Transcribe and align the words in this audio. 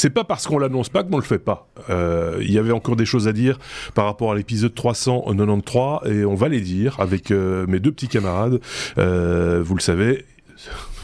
c'est 0.00 0.10
pas 0.10 0.24
parce 0.24 0.46
qu'on 0.46 0.58
l'annonce 0.58 0.88
pas 0.88 1.04
qu'on 1.04 1.18
le 1.18 1.22
fait 1.22 1.38
pas. 1.38 1.68
Euh, 1.90 2.38
il 2.40 2.50
y 2.50 2.58
avait 2.58 2.72
encore 2.72 2.96
des 2.96 3.04
choses 3.04 3.28
à 3.28 3.34
dire 3.34 3.58
par 3.94 4.06
rapport 4.06 4.32
à 4.32 4.34
l'épisode 4.34 4.74
393 4.74 6.10
et 6.10 6.24
on 6.24 6.34
va 6.34 6.48
les 6.48 6.62
dire 6.62 6.98
avec 7.00 7.30
euh, 7.30 7.66
mes 7.68 7.80
deux 7.80 7.92
petits 7.92 8.08
camarades. 8.08 8.60
Euh, 8.96 9.62
vous 9.62 9.74
le 9.74 9.82
savez, 9.82 10.24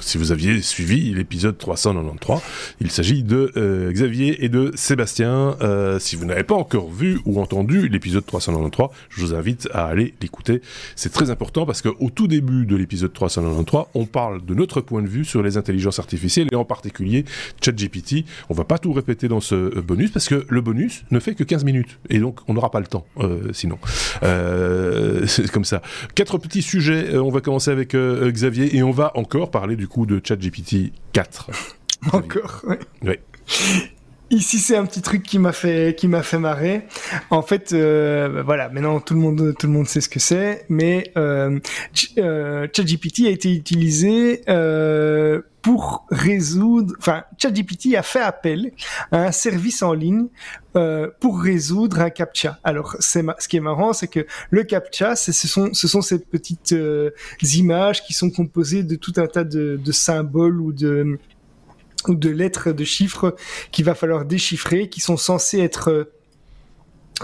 si 0.06 0.18
vous 0.18 0.30
aviez 0.30 0.62
suivi 0.62 1.12
l'épisode 1.12 1.58
393, 1.58 2.38
il 2.80 2.92
s'agit 2.92 3.24
de 3.24 3.50
euh, 3.56 3.90
Xavier 3.90 4.44
et 4.44 4.48
de 4.48 4.70
Sébastien. 4.76 5.56
Euh, 5.62 5.98
si 5.98 6.14
vous 6.14 6.24
n'avez 6.24 6.44
pas 6.44 6.54
encore 6.54 6.92
vu 6.92 7.18
ou 7.24 7.40
entendu 7.40 7.88
l'épisode 7.88 8.24
393, 8.24 8.88
je 9.10 9.20
vous 9.20 9.34
invite 9.34 9.68
à 9.74 9.86
aller 9.86 10.14
l'écouter. 10.22 10.62
C'est 10.94 11.12
très 11.12 11.30
important 11.30 11.66
parce 11.66 11.82
qu'au 11.82 12.08
tout 12.14 12.28
début 12.28 12.66
de 12.66 12.76
l'épisode 12.76 13.12
393, 13.12 13.86
on 13.94 14.06
parle 14.06 14.44
de 14.44 14.54
notre 14.54 14.80
point 14.80 15.02
de 15.02 15.08
vue 15.08 15.24
sur 15.24 15.42
les 15.42 15.56
intelligences 15.56 15.98
artificielles 15.98 16.46
et 16.52 16.56
en 16.56 16.64
particulier 16.64 17.24
ChatGPT. 17.60 18.24
On 18.48 18.54
va 18.54 18.64
pas 18.64 18.78
tout 18.78 18.92
répéter 18.92 19.26
dans 19.26 19.40
ce 19.40 19.80
bonus 19.80 20.12
parce 20.12 20.28
que 20.28 20.46
le 20.48 20.60
bonus 20.60 21.02
ne 21.10 21.18
fait 21.18 21.34
que 21.34 21.42
15 21.42 21.64
minutes 21.64 21.98
et 22.10 22.20
donc 22.20 22.38
on 22.46 22.54
n'aura 22.54 22.70
pas 22.70 22.80
le 22.80 22.86
temps 22.86 23.06
euh, 23.18 23.52
sinon. 23.52 23.78
c'est 25.26 25.50
comme 25.50 25.64
ça. 25.64 25.82
Quatre 26.14 26.38
petits 26.38 26.62
sujets. 26.62 27.16
on 27.18 27.30
va 27.30 27.40
commencer 27.40 27.72
avec 27.72 27.96
Xavier 27.96 28.76
et 28.76 28.84
on 28.84 28.92
va 28.92 29.10
encore 29.16 29.50
parler 29.50 29.74
du 29.74 29.88
coup 29.88 29.95
de 30.04 30.20
ChatGPT 30.22 30.92
4. 31.12 31.50
Encore, 32.12 32.64
oui. 33.02 33.16
Ici, 34.30 34.58
c'est 34.58 34.76
un 34.76 34.84
petit 34.86 35.02
truc 35.02 35.22
qui 35.22 35.38
m'a 35.38 35.52
fait 35.52 35.96
qui 35.96 36.08
m'a 36.08 36.22
fait 36.22 36.38
marrer. 36.38 36.82
En 37.30 37.42
fait, 37.42 37.72
euh, 37.72 38.42
voilà, 38.44 38.68
maintenant 38.68 38.98
tout 38.98 39.14
le 39.14 39.20
monde 39.20 39.54
tout 39.56 39.68
le 39.68 39.72
monde 39.72 39.86
sait 39.86 40.00
ce 40.00 40.08
que 40.08 40.18
c'est, 40.18 40.66
mais 40.68 41.12
euh, 41.16 41.60
euh 42.18 42.66
ChatGPT 42.72 43.26
a 43.26 43.30
été 43.30 43.54
utilisé 43.54 44.42
euh, 44.48 45.42
pour 45.66 46.06
résoudre, 46.12 46.94
enfin, 47.00 47.24
ChatGPT 47.38 47.96
a 47.96 48.04
fait 48.04 48.20
appel 48.20 48.70
à 49.10 49.24
un 49.24 49.32
service 49.32 49.82
en 49.82 49.94
ligne 49.94 50.28
euh, 50.76 51.10
pour 51.18 51.40
résoudre 51.40 51.98
un 51.98 52.10
captcha. 52.10 52.60
Alors, 52.62 52.94
ce 53.00 53.48
qui 53.48 53.56
est 53.56 53.60
marrant, 53.60 53.92
c'est 53.92 54.06
que 54.06 54.28
le 54.50 54.62
captcha, 54.62 55.16
ce 55.16 55.32
sont, 55.32 55.74
ce 55.74 55.88
sont 55.88 56.02
ces 56.02 56.20
petites 56.20 56.70
euh, 56.70 57.10
images 57.56 58.04
qui 58.04 58.12
sont 58.12 58.30
composées 58.30 58.84
de 58.84 58.94
tout 58.94 59.14
un 59.16 59.26
tas 59.26 59.42
de, 59.42 59.76
de 59.84 59.90
symboles 59.92 60.60
ou 60.60 60.72
de 60.72 61.18
ou 62.06 62.14
de 62.14 62.30
lettres, 62.30 62.70
de 62.70 62.84
chiffres 62.84 63.34
qu'il 63.72 63.84
va 63.84 63.96
falloir 63.96 64.24
déchiffrer, 64.24 64.88
qui 64.88 65.00
sont 65.00 65.16
censés 65.16 65.58
être 65.58 66.12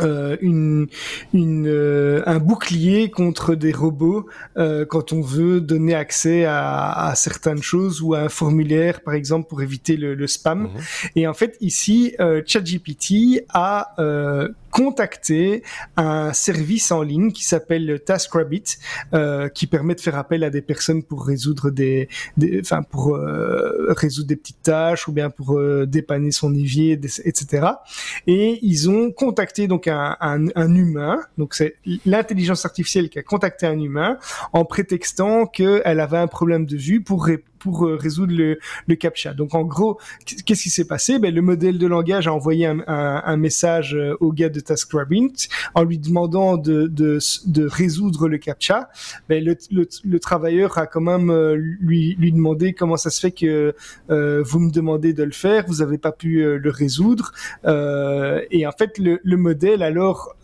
euh, 0.00 0.38
une, 0.40 0.86
une 1.34 1.66
euh, 1.68 2.22
un 2.24 2.38
bouclier 2.38 3.10
contre 3.10 3.54
des 3.54 3.72
robots 3.72 4.26
euh, 4.56 4.86
quand 4.86 5.12
on 5.12 5.20
veut 5.20 5.60
donner 5.60 5.94
accès 5.94 6.46
à, 6.46 6.90
à, 6.92 7.14
certaines 7.14 7.62
choses 7.62 8.00
ou 8.00 8.14
à 8.14 8.20
un 8.20 8.28
formulaire 8.30 9.02
par 9.02 9.12
exemple 9.12 9.48
pour 9.48 9.60
éviter 9.60 9.98
le, 9.98 10.14
le 10.14 10.26
spam. 10.26 10.62
Mhm. 10.62 10.70
Et 11.16 11.26
en 11.26 11.34
fait 11.34 11.58
ici, 11.60 12.14
euh, 12.20 12.40
ChatGPT 12.46 13.44
a 13.52 13.94
contacté 14.72 15.62
un 15.96 16.32
service 16.32 16.90
en 16.90 17.02
ligne 17.02 17.30
qui 17.30 17.44
s'appelle 17.44 18.02
TaskRabbit, 18.04 18.64
euh, 19.14 19.48
qui 19.48 19.68
permet 19.68 19.94
de 19.94 20.00
faire 20.00 20.16
appel 20.16 20.42
à 20.42 20.50
des 20.50 20.62
personnes 20.62 21.04
pour 21.04 21.24
résoudre 21.24 21.70
des, 21.70 22.08
enfin 22.60 22.82
pour 22.82 23.16
résoudre 23.88 24.28
des 24.28 24.36
petites 24.36 24.62
tâches 24.62 25.06
ou 25.06 25.12
bien 25.12 25.30
pour 25.30 25.60
dépanner 25.86 26.32
son 26.32 26.54
évier, 26.54 26.98
etc. 27.24 27.66
Et 28.26 28.58
ils 28.62 28.90
ont 28.90 29.12
contacté 29.12 29.68
donc 29.68 29.86
un, 29.86 30.16
un, 30.20 30.74
humain, 30.74 31.20
donc 31.38 31.54
c'est 31.54 31.76
l'intelligence 32.06 32.64
artificielle 32.64 33.10
qui 33.10 33.18
a 33.18 33.22
contacté 33.22 33.66
un 33.66 33.78
humain 33.78 34.18
en 34.52 34.64
prétextant 34.64 35.46
qu'elle 35.46 36.00
avait 36.00 36.18
un 36.18 36.26
problème 36.26 36.66
de 36.66 36.76
vue 36.76 37.02
pour 37.02 37.28
pour 37.62 37.86
euh, 37.86 37.96
résoudre 37.96 38.34
le, 38.34 38.58
le 38.86 38.94
captcha. 38.96 39.34
Donc 39.34 39.54
en 39.54 39.62
gros, 39.62 39.98
qu'est-ce 40.44 40.62
qui 40.62 40.70
s'est 40.70 40.86
passé? 40.86 41.18
Ben, 41.18 41.32
Le 41.34 41.42
modèle 41.42 41.78
de 41.78 41.86
langage 41.86 42.26
a 42.26 42.32
envoyé 42.32 42.66
un, 42.66 42.80
un, 42.86 43.22
un 43.24 43.36
message 43.36 43.94
euh, 43.94 44.16
au 44.20 44.32
gars 44.32 44.48
de 44.48 44.60
TaskRabbit 44.60 45.48
en 45.74 45.84
lui 45.84 45.98
demandant 45.98 46.56
de, 46.56 46.86
de, 46.86 47.18
de 47.46 47.66
résoudre 47.66 48.28
le 48.28 48.38
captcha. 48.38 48.88
Ben, 49.28 49.42
le, 49.44 49.56
le, 49.70 49.88
le, 50.04 50.18
travailleur 50.20 50.78
a 50.78 50.86
quand 50.86 51.00
même 51.00 51.30
euh, 51.30 51.54
lui, 51.56 52.16
lui 52.18 52.32
demandé 52.32 52.72
comment 52.72 52.96
ça 52.96 53.10
se 53.10 53.20
fait 53.20 53.32
que 53.32 53.74
euh, 54.10 54.42
vous 54.44 54.60
me 54.60 54.70
demandez 54.70 55.12
de 55.12 55.22
le 55.22 55.32
faire, 55.32 55.64
vous 55.66 55.76
n'avez 55.76 55.98
pas 55.98 56.12
pu 56.12 56.58
le 56.58 56.70
résoudre. 56.70 57.32
Euh, 57.64 58.40
et 58.50 58.66
en 58.66 58.72
fait, 58.72 58.98
le, 58.98 59.20
le 59.22 59.36
modèle 59.36 59.82
alors 59.82 60.34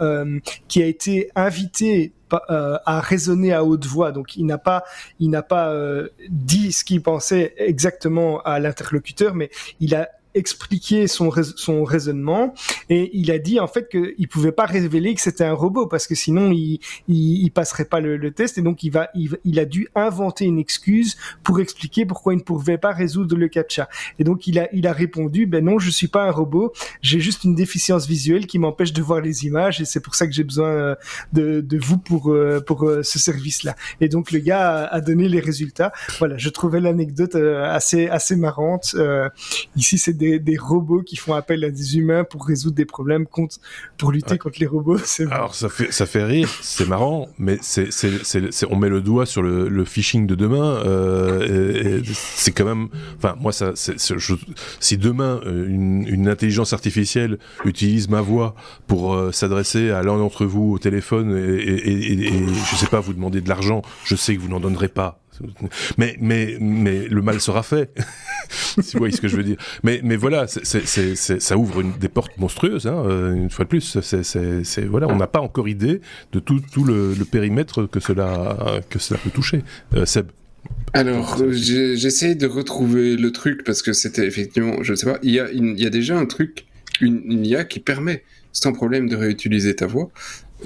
qui 0.69 0.83
a 0.83 0.87
été 0.87 1.31
invité 1.35 2.13
euh, 2.17 2.18
à 2.31 3.01
raisonner 3.01 3.53
à 3.53 3.65
haute 3.65 3.87
voix. 3.87 4.13
Donc 4.13 4.37
il 4.37 4.47
n'a 4.47 4.59
pas, 4.59 4.85
il 5.21 5.31
n'a 5.31 5.43
pas 5.43 5.71
euh, 5.71 6.09
dit 6.29 6.73
ce 6.73 6.85
qu'il 6.85 7.03
pensait 7.03 7.55
exactement 7.57 8.41
à 8.43 8.59
l'interlocuteur, 8.59 9.35
mais 9.35 9.51
il 9.81 9.95
a 9.95 10.09
expliquer 10.39 11.07
son, 11.07 11.31
son 11.57 11.85
raisonnement. 11.85 12.55
Et 12.89 13.11
il 13.13 13.31
a 13.31 13.39
dit 13.39 13.61
en 13.61 13.67
fait 13.67 13.89
qu'il 13.89 14.29
pouvait 14.29 14.53
pas 14.53 14.67
révéler 14.67 15.15
que 15.15 15.21
c'était 15.21 15.45
un 15.45 15.53
robot 15.53 15.87
parce 15.87 16.07
que 16.07 16.15
sinon 16.15 16.53
il, 16.53 16.81
il, 17.09 17.51
passerait 17.51 17.85
pas 17.85 18.01
le, 18.01 18.31
test. 18.31 18.59
Et 18.59 18.63
donc 18.63 18.83
il 18.83 18.91
va 18.91 19.09
il, 19.15 19.59
a 19.59 19.65
dû 19.65 19.89
inventer 19.95 20.45
une 20.45 20.59
excuse 20.59 21.17
pour 21.43 21.61
expliquer 21.61 22.07
pourquoi 22.07 22.35
il 22.35 22.39
ne 22.39 22.43
pouvait 22.43 22.79
pas 22.79 22.93
résoudre 22.93 23.37
le 23.37 23.49
captcha. 23.49 23.89
Et 24.19 24.25
donc 24.25 24.47
il 24.47 24.59
a 24.59 24.69
il 24.73 24.87
a 24.87 24.93
répondu 24.93 25.47
ben 25.47 25.65
non 25.65 25.79
je 25.79 25.91
suis 25.91 26.09
pas 26.09 26.25
un 26.25 26.31
robot. 26.31 26.73
J'ai 27.03 27.21
juste 27.21 27.45
une 27.45 27.55
déficience 27.55 28.07
visuelle 28.07 28.47
qui 28.47 28.59
m'empêche 28.59 28.93
de 28.93 29.03
voir 29.03 29.21
les 29.21 29.45
images. 29.45 29.81
Et 29.81 29.85
c'est 29.85 30.01
pour 30.01 30.15
ça 30.15 30.27
que 30.27 30.33
j'ai 30.33 30.45
besoin 30.45 30.69
euh, 30.69 30.95
de, 31.33 31.61
de 31.61 31.79
vous 31.79 31.99
pour 31.99 32.31
euh, 32.31 32.61
pour 32.61 32.85
euh, 32.85 33.03
ce 33.03 33.19
service 33.19 33.63
là 33.65 33.75
et 34.01 34.09
donc 34.09 34.31
le 34.31 34.39
gars 34.39 34.85
a, 34.85 34.95
a 34.95 35.01
donné 35.01 35.29
les 35.29 35.41
résultats. 35.41 35.93
Voilà 36.19 36.37
je 36.37 36.49
trouvais 36.49 36.81
l'anecdote 36.81 37.35
assez 37.35 38.09
assez 38.09 38.37
marrante. 38.37 38.95
Ici 39.77 39.99
c'est 39.99 40.13
des, 40.13 40.28
des, 40.37 40.57
robots 40.59 41.03
qui 41.03 41.17
font 41.17 41.35
appel 41.35 41.65
à 41.65 41.71
des 41.71 41.97
humains 41.97 42.25
pour 42.25 42.47
résoudre 42.47 42.75
des 42.75 42.85
problèmes 42.85 43.27
contre, 43.27 43.57
pour 43.97 44.13
lutter 44.13 44.39
contre 44.39 44.59
les 44.61 44.67
robots. 44.67 44.99
Alors 45.31 45.55
ça 45.55 45.69
fait, 45.69 45.93
ça 45.93 46.07
fait 46.07 46.25
rire, 46.25 46.49
c'est 46.63 46.89
marrant, 46.89 47.29
mais 47.39 47.59
c'est, 47.61 47.89
on 48.71 48.77
met 48.77 48.89
le 48.89 49.01
doigt 49.01 49.27
sur 49.27 49.43
le, 49.43 49.69
le 49.69 49.85
phishing 49.85 50.27
de 50.27 50.35
demain. 50.35 50.83
Euh, 50.85 52.01
c'est 52.13 52.53
quand 52.53 52.65
même, 52.65 52.89
enfin 53.17 53.37
moi 53.41 53.53
ça, 53.53 53.73
si 53.75 54.99
demain 54.99 55.41
euh, 55.47 55.69
une, 55.69 56.07
une, 56.07 56.29
intelligence 56.29 56.73
artificielle 56.73 57.39
utilise 57.65 58.09
ma 58.09 58.21
voix 58.21 58.55
pour 58.87 59.15
euh, 59.15 59.33
s'adresser 59.33 59.91
à 59.91 60.03
l'un 60.03 60.19
d'entre 60.19 60.45
vous 60.45 60.73
au 60.73 60.79
téléphone 60.79 61.37
et, 61.37 61.63
et, 61.63 62.13
et, 62.13 62.27
et, 62.27 62.47
je 62.49 62.77
sais 62.77 62.87
pas 62.87 63.01
vous 63.01 63.13
demander 63.13 63.41
de 63.41 63.49
l'argent, 63.49 63.83
je 64.05 64.17
sais 64.17 64.35
que 64.35 64.41
vous 64.41 64.49
n'en 64.49 64.61
donnerez 64.61 64.89
pas 64.89 65.21
mais, 65.97 66.17
mais, 66.21 66.57
mais 66.61 67.09
le 67.09 67.23
mal 67.23 67.41
sera 67.41 67.63
fait, 67.63 67.91
si 68.49 68.93
vous 68.93 68.99
voyez 68.99 69.15
ce 69.15 69.21
que 69.21 69.29
je 69.29 69.37
veux 69.37 69.45
dire. 69.45 69.57
Mais, 69.83 70.01
mais 70.03 70.17
voilà, 70.17 70.47
ça 70.47 71.57
ouvre 71.57 71.83
des 71.83 72.09
portes 72.09 72.37
monstrueuses, 72.39 72.87
hein, 72.87 73.03
euh, 73.07 73.35
une 73.35 73.51
fois 73.51 73.65
de 73.65 73.71
plus. 73.71 73.97
Voilà, 74.89 75.09
on 75.09 75.17
n'a 75.17 75.27
pas 75.27 75.41
encore 75.41 75.69
idée 75.69 76.01
de 76.33 76.41
tout, 76.41 76.85
le, 76.85 77.15
périmètre 77.31 77.87
que 77.87 78.01
cela, 78.01 78.81
que 78.89 78.99
cela 78.99 79.21
peut 79.23 79.31
toucher. 79.31 79.63
Euh, 79.95 80.07
Seb 80.07 80.29
alors, 80.93 81.39
j'essaie 81.51 82.35
de 82.35 82.47
retrouver 82.47 83.17
le 83.17 83.31
truc 83.31 83.63
parce 83.65 83.83
que 83.83 83.93
c'était 83.93 84.27
effectivement, 84.27 84.83
je 84.83 84.93
ne 84.93 84.97
sais 84.97 85.07
pas, 85.07 85.19
il 85.23 85.33
y 85.33 85.41
a, 85.41 85.51
il 85.51 85.79
y 85.79 85.87
a 85.87 85.91
déjà 85.91 86.19
un 86.19 86.27
truc, 86.27 86.67
une, 87.01 87.23
une 87.27 87.47
IA 87.47 87.65
qui 87.65 87.81
permet 87.81 88.25
sans 88.53 88.73
problème 88.73 89.09
de 89.09 89.17
réutiliser 89.17 89.75
ta 89.77 89.87
voix. 89.87 90.11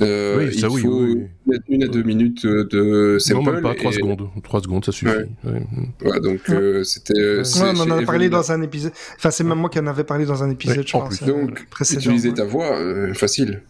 Euh, 0.01 0.39
oui, 0.39 0.59
ça, 0.59 0.69
il 0.69 0.73
oui, 0.73 0.83
faut 0.83 1.01
oui. 1.01 1.59
une 1.69 1.85
à 1.85 1.89
deux 1.89 2.03
minutes 2.03 2.47
de 2.47 3.19
sample. 3.19 3.45
Non, 3.45 3.53
même 3.53 3.63
pas, 3.63 3.75
trois 3.75 3.91
et... 3.91 3.95
secondes. 3.95 4.29
Trois 4.43 4.61
secondes, 4.63 4.85
ça 4.85 4.93
suffit. 4.93 5.13
Ouais. 5.45 5.63
Ouais, 6.05 6.21
donc 6.21 6.41
euh, 6.49 6.83
c'était. 6.83 7.13
Ouais, 7.15 7.73
on 7.75 7.81
en 7.81 7.91
a 7.91 8.03
parlé 8.03 8.31
dans 8.31 8.53
un 8.53 8.63
épisode. 8.63 8.93
Enfin, 9.17 9.31
c'est 9.31 9.45
même 9.45 9.59
moi 9.59 9.69
qui 9.69 9.79
en 9.79 9.87
avais 9.87 10.05
parlé 10.05 10.25
dans 10.25 10.43
un 10.43 10.51
épisode, 10.51 10.87
je 10.87 10.93
pense. 10.93 11.23
Donc, 11.23 11.67
utiliser 11.91 12.33
ta 12.33 12.45
voix, 12.45 12.79
euh, 12.79 13.13
facile. 13.13 13.63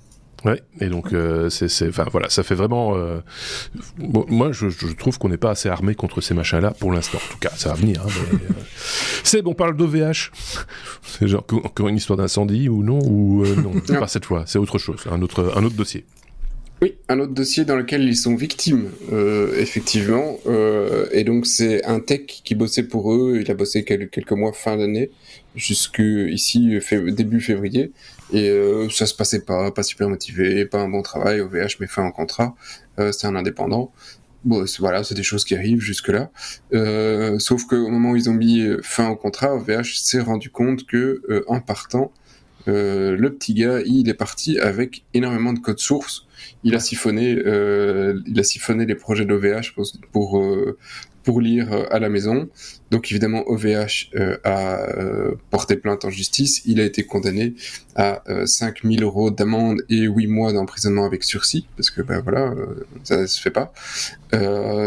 Ouais, 0.44 0.60
et 0.80 0.88
donc 0.88 1.12
euh, 1.12 1.48
c'est, 1.50 1.88
enfin 1.88 2.04
voilà, 2.10 2.28
ça 2.28 2.42
fait 2.42 2.56
vraiment. 2.56 2.97
Euh... 2.97 3.20
Bon, 3.98 4.25
moi, 4.28 4.50
je, 4.50 4.70
je 4.70 4.88
trouve 4.88 5.19
qu'on 5.19 5.28
n'est 5.28 5.36
pas 5.36 5.50
assez 5.50 5.69
armé 5.69 5.94
contre 5.94 6.20
ces 6.20 6.34
machins-là 6.34 6.72
pour 6.72 6.91
l'instant. 6.92 7.19
En 7.19 7.32
tout 7.32 7.38
cas, 7.38 7.50
ça 7.54 7.68
va 7.68 7.74
venir. 7.77 8.03
Hein, 8.03 8.10
mais, 8.33 8.39
euh... 8.39 8.53
C'est 9.22 9.42
bon, 9.42 9.53
on 9.53 9.54
parle 9.54 9.77
d'OVH. 9.77 10.33
C'est 11.04 11.28
genre 11.28 11.44
encore 11.65 11.89
une 11.89 11.97
histoire 11.97 12.16
d'incendie 12.16 12.68
ou 12.68 12.83
non 12.83 12.98
ou 13.04 13.44
euh, 13.44 13.54
non, 13.54 13.72
non. 13.74 14.00
pas 14.00 14.09
cette 14.09 14.24
fois. 14.24 14.42
C'est 14.47 14.59
autre 14.59 14.78
chose, 14.78 15.04
un 15.10 15.22
autre, 15.22 15.53
un 15.56 15.62
autre 15.62 15.77
dossier. 15.77 16.04
Oui, 16.82 16.96
un 17.08 17.20
autre 17.20 17.32
dossier 17.32 17.64
dans 17.64 17.76
lequel 17.76 18.02
ils 18.02 18.16
sont 18.16 18.34
victimes, 18.34 18.90
euh, 19.12 19.56
effectivement. 19.56 20.36
Euh, 20.46 21.06
et 21.12 21.22
donc 21.22 21.46
c'est 21.46 21.84
un 21.84 22.00
tech 22.00 22.22
qui 22.42 22.56
bossait 22.56 22.82
pour 22.82 23.14
eux. 23.14 23.38
Il 23.40 23.48
a 23.52 23.54
bossé 23.54 23.84
quelques, 23.84 24.32
mois 24.32 24.52
fin 24.52 24.76
d'année, 24.76 25.12
jusque 25.54 26.00
ici 26.00 26.80
début 27.12 27.40
février. 27.40 27.92
Et 28.32 28.48
euh, 28.48 28.88
ça 28.90 29.06
se 29.06 29.14
passait 29.14 29.44
pas, 29.44 29.70
pas 29.70 29.84
super 29.84 30.08
motivé, 30.08 30.66
pas 30.66 30.80
un 30.80 30.88
bon 30.88 31.02
travail. 31.02 31.40
OVH 31.40 31.78
met 31.78 31.86
fin 31.86 32.02
en 32.02 32.10
contrat. 32.10 32.56
Euh, 32.98 33.12
c'est 33.12 33.28
un 33.28 33.36
indépendant. 33.36 33.92
Bon, 34.44 34.64
voilà, 34.80 35.04
c'est 35.04 35.14
des 35.14 35.22
choses 35.22 35.44
qui 35.44 35.54
arrivent 35.54 35.80
jusque-là. 35.80 36.32
Euh, 36.72 37.38
sauf 37.38 37.64
qu'au 37.66 37.88
moment 37.90 38.10
où 38.10 38.16
ils 38.16 38.28
ont 38.28 38.34
mis 38.34 38.66
fin 38.82 39.08
au 39.08 39.14
contrat, 39.14 39.54
OVH 39.54 40.00
s'est 40.02 40.20
rendu 40.20 40.50
compte 40.50 40.84
que 40.84 41.44
en 41.46 41.60
partant, 41.60 42.10
le 42.66 43.28
petit 43.28 43.54
gars, 43.54 43.80
il 43.84 44.09
est 44.09 44.14
parti 44.14 44.59
avec 44.59 45.04
énormément 45.14 45.53
de 45.53 45.59
code 45.59 45.78
source. 45.78 46.26
Il 46.64 46.74
a 46.74 46.80
siphonné, 46.80 47.30
il 47.30 48.41
a 48.41 48.42
siphonné 48.42 48.86
les 48.86 48.94
projets 48.94 49.24
d'OVH 49.24 49.74
pour, 49.74 49.86
pour, 50.12 50.44
pour 51.22 51.41
lire 51.41 51.72
à 51.91 51.98
la 51.98 52.09
maison. 52.09 52.48
Donc 52.92 53.10
évidemment, 53.10 53.42
OVH 53.47 54.10
euh, 54.16 54.36
a 54.44 54.80
euh, 54.98 55.34
porté 55.50 55.76
plainte 55.76 56.04
en 56.04 56.10
justice. 56.10 56.62
Il 56.66 56.78
a 56.78 56.84
été 56.84 57.04
condamné 57.04 57.54
à 57.97 58.22
euh, 58.28 58.44
5000 58.44 59.03
euros 59.03 59.30
d'amende 59.30 59.82
et 59.88 60.03
8 60.03 60.26
mois 60.26 60.53
d'emprisonnement 60.53 61.06
avec 61.06 61.24
sursis, 61.24 61.66
parce 61.76 61.91
que 61.91 62.03
ben 62.03 62.20
voilà, 62.20 62.50
euh, 62.50 62.86
ça 63.03 63.26
se 63.26 63.41
fait 63.41 63.50
pas. 63.50 63.72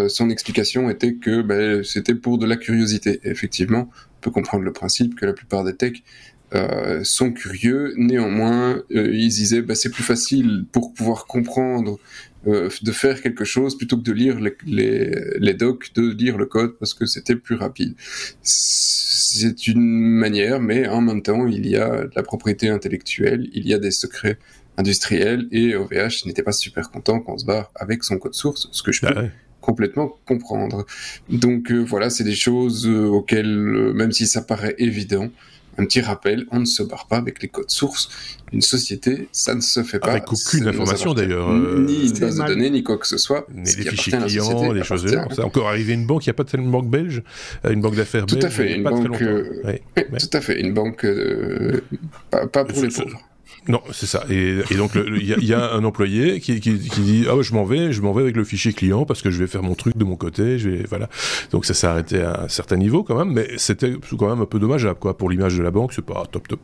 son 0.09 0.29
explication 0.29 0.89
était 0.89 1.15
que 1.15 1.41
ben, 1.41 1.83
c'était 1.83 2.15
pour 2.15 2.37
de 2.37 2.45
la 2.45 2.57
curiosité. 2.57 3.19
effectivement, 3.23 3.89
on 3.89 4.21
peut 4.21 4.31
comprendre 4.31 4.63
le 4.63 4.73
principe 4.73 5.15
que 5.15 5.25
la 5.25 5.33
plupart 5.33 5.63
des 5.63 5.75
techs 5.75 6.03
euh, 6.53 7.03
sont 7.03 7.31
curieux. 7.31 7.93
Néanmoins, 7.97 8.83
euh, 8.95 9.09
ils 9.11 9.29
disaient 9.29 9.63
bah, 9.63 9.73
c'est 9.73 9.89
plus 9.89 10.03
facile 10.03 10.65
pour 10.71 10.93
pouvoir 10.93 11.25
comprendre 11.25 11.97
euh, 12.45 12.69
de 12.83 12.91
faire 12.91 13.21
quelque 13.21 13.43
chose 13.43 13.75
plutôt 13.75 13.97
que 13.97 14.03
de 14.03 14.11
lire 14.11 14.39
les, 14.39 14.55
les, 14.67 15.11
les, 15.39 15.53
docs, 15.55 15.91
de 15.95 16.13
lire 16.13 16.37
le 16.37 16.45
code 16.45 16.77
parce 16.77 16.93
que 16.93 17.07
c'était 17.07 17.35
plus 17.35 17.55
rapide. 17.55 17.95
C'est 18.43 19.67
une 19.67 19.81
manière, 19.81 20.61
mais 20.61 20.87
en 20.87 21.01
même 21.01 21.23
temps, 21.23 21.47
il 21.47 21.67
y 21.67 21.77
a 21.77 22.03
de 22.03 22.11
la 22.15 22.21
propriété 22.21 22.69
intellectuelle, 22.69 23.49
il 23.53 23.67
y 23.67 23.73
a 23.73 23.79
des 23.79 23.91
secrets 23.91 24.37
industriels 24.77 25.47
et 25.51 25.75
OVH 25.75 26.27
n'était 26.27 26.43
pas 26.43 26.51
super 26.51 26.91
content 26.91 27.19
qu'on 27.21 27.39
se 27.39 27.45
barre 27.45 27.71
avec 27.75 28.03
son 28.03 28.19
code 28.19 28.35
source, 28.35 28.67
ce 28.71 28.83
que 28.83 28.91
je 28.91 29.01
bah 29.01 29.13
peux 29.13 29.29
complètement 29.61 30.15
comprendre. 30.25 30.85
Donc 31.29 31.71
voilà, 31.71 32.11
c'est 32.11 32.23
des 32.23 32.35
choses 32.35 32.87
auxquelles, 32.87 33.57
même 33.95 34.11
si 34.11 34.27
ça 34.27 34.43
paraît 34.43 34.75
évident, 34.77 35.31
un 35.77 35.85
petit 35.85 36.01
rappel, 36.01 36.45
on 36.51 36.59
ne 36.59 36.65
se 36.65 36.83
barre 36.83 37.07
pas 37.07 37.17
avec 37.17 37.41
les 37.41 37.47
codes 37.47 37.69
sources. 37.69 38.09
Une 38.53 38.61
société, 38.61 39.27
ça 39.31 39.55
ne 39.55 39.61
se 39.61 39.83
fait 39.83 39.99
pas. 39.99 40.11
Avec 40.11 40.31
aucune 40.31 40.67
information 40.67 41.13
d'ailleurs. 41.13 41.51
Ni 41.53 42.09
une 42.09 42.19
base 42.19 42.37
de 42.37 42.45
données, 42.45 42.69
ni 42.69 42.83
quoi 42.83 42.97
que 42.97 43.07
ce 43.07 43.17
soit. 43.17 43.45
Ni 43.53 43.63
les 43.75 43.89
fichiers 43.89 44.13
clients, 44.17 44.73
des 44.73 44.83
choses 44.83 45.03
de 45.03 45.17
C'est 45.31 45.43
encore 45.43 45.67
arrivé 45.67 45.93
une 45.93 46.05
banque, 46.05 46.25
il 46.25 46.29
n'y 46.29 46.31
a 46.31 46.35
pas 46.35 46.43
tellement 46.43 46.65
une 46.65 46.71
banque 46.71 46.89
belge, 46.89 47.23
euh, 47.65 47.71
une 47.71 47.81
banque 47.81 47.95
d'affaires 47.95 48.25
belge. 48.25 48.39
Tout 48.39 48.45
à 48.45 48.49
fait, 48.49 48.75
une 48.75 48.83
banque. 48.83 49.21
Euh, 49.21 49.61
tout 49.95 50.37
à 50.37 50.41
fait, 50.41 50.59
une 50.59 50.73
banque 50.73 51.05
euh, 51.05 51.81
pas, 52.29 52.47
pour 52.47 52.81
les 52.81 52.89
pauvres. 52.89 53.19
Non, 53.67 53.81
c'est 53.91 54.05
ça. 54.05 54.23
Et, 54.29 54.75
donc, 54.75 54.91
il 54.95 55.25
y, 55.25 55.53
a 55.53 55.73
un 55.73 55.83
employé 55.83 56.39
qui, 56.39 56.59
qui, 56.59 56.73
dit 56.73 57.25
ah 57.29 57.35
je 57.41 57.53
m'en 57.53 57.63
vais, 57.63 57.91
je 57.91 58.01
m'en 58.01 58.13
vais 58.13 58.21
avec 58.21 58.35
le 58.35 58.43
fichier 58.43 58.73
client 58.73 59.05
parce 59.05 59.21
que 59.21 59.31
je 59.31 59.39
vais 59.39 59.47
faire 59.47 59.63
mon 59.63 59.75
truc 59.75 59.97
de 59.97 60.03
mon 60.03 60.15
côté. 60.15 60.59
Je 60.59 60.69
vais 60.69 60.83
voilà. 60.87 61.09
Donc 61.51 61.65
ça 61.65 61.73
s'est 61.73 61.87
arrêté 61.87 62.21
à 62.21 62.43
un 62.43 62.47
certain 62.47 62.77
niveau 62.77 63.03
quand 63.03 63.17
même, 63.17 63.33
mais 63.33 63.47
c'était 63.57 63.93
quand 64.17 64.29
même 64.29 64.41
un 64.41 64.45
peu 64.45 64.59
dommageable 64.59 64.99
quoi 64.99 65.17
pour 65.17 65.29
l'image 65.29 65.57
de 65.57 65.63
la 65.63 65.71
banque. 65.71 65.93
C'est 65.93 66.05
pas 66.05 66.23
top 66.31 66.47
top. 66.47 66.59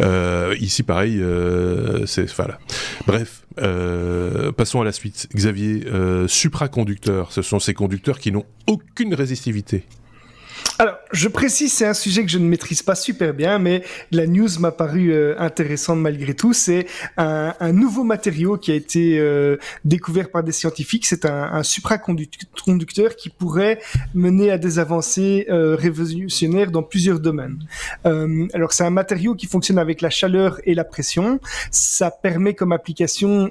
Euh, 0.00 0.54
ici 0.60 0.82
pareil, 0.82 1.20
euh, 1.20 2.06
c'est 2.06 2.32
voilà. 2.34 2.58
Bref, 3.06 3.42
euh, 3.60 4.52
passons 4.52 4.80
à 4.80 4.84
la 4.84 4.92
suite. 4.92 5.28
Xavier, 5.34 5.84
euh, 5.86 6.28
supraconducteurs, 6.28 7.32
ce 7.32 7.42
sont 7.42 7.58
ces 7.58 7.74
conducteurs 7.74 8.18
qui 8.18 8.32
n'ont 8.32 8.46
aucune 8.66 9.14
résistivité. 9.14 9.84
Alors, 10.80 10.98
je 11.10 11.26
précise, 11.26 11.72
c'est 11.72 11.86
un 11.86 11.94
sujet 11.94 12.24
que 12.24 12.30
je 12.30 12.38
ne 12.38 12.46
maîtrise 12.46 12.84
pas 12.84 12.94
super 12.94 13.34
bien, 13.34 13.58
mais 13.58 13.82
la 14.12 14.28
news 14.28 14.48
m'a 14.60 14.70
paru 14.70 15.12
euh, 15.12 15.34
intéressante 15.36 15.98
malgré 15.98 16.34
tout. 16.34 16.52
C'est 16.52 16.86
un, 17.16 17.52
un, 17.58 17.72
nouveau 17.72 18.04
matériau 18.04 18.56
qui 18.58 18.70
a 18.70 18.76
été 18.76 19.18
euh, 19.18 19.56
découvert 19.84 20.30
par 20.30 20.44
des 20.44 20.52
scientifiques. 20.52 21.04
C'est 21.06 21.24
un, 21.24 21.52
un 21.52 21.64
supraconducteur 21.64 23.16
qui 23.16 23.28
pourrait 23.28 23.80
mener 24.14 24.52
à 24.52 24.58
des 24.58 24.78
avancées 24.78 25.46
euh, 25.48 25.74
révolutionnaires 25.74 26.70
dans 26.70 26.84
plusieurs 26.84 27.18
domaines. 27.18 27.58
Euh, 28.06 28.46
alors, 28.54 28.72
c'est 28.72 28.84
un 28.84 28.90
matériau 28.90 29.34
qui 29.34 29.48
fonctionne 29.48 29.80
avec 29.80 30.00
la 30.00 30.10
chaleur 30.10 30.60
et 30.62 30.74
la 30.76 30.84
pression. 30.84 31.40
Ça 31.72 32.12
permet 32.12 32.54
comme 32.54 32.70
application 32.70 33.50